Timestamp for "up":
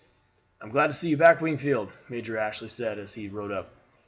3.51-3.69